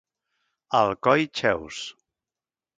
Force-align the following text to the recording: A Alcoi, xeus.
A 0.77 0.81
Alcoi, 0.87 1.29
xeus. 1.41 1.85